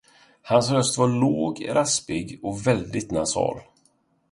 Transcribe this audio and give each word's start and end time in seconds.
Hans 0.43 0.71
röst 0.71 0.97
var 0.97 1.07
låg, 1.07 1.65
raspig 1.69 2.39
och 2.43 2.67
väldigt 2.67 3.11
nasal. 3.11 3.59